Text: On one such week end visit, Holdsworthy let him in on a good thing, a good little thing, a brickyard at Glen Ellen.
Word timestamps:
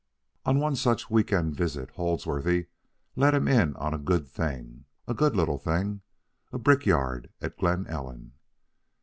On 0.45 0.57
one 0.59 0.75
such 0.75 1.11
week 1.11 1.31
end 1.31 1.55
visit, 1.55 1.91
Holdsworthy 1.91 2.65
let 3.15 3.35
him 3.35 3.47
in 3.47 3.75
on 3.75 3.93
a 3.93 3.99
good 3.99 4.27
thing, 4.27 4.85
a 5.07 5.13
good 5.13 5.35
little 5.35 5.59
thing, 5.59 6.01
a 6.51 6.57
brickyard 6.57 7.29
at 7.39 7.55
Glen 7.55 7.85
Ellen. 7.85 8.33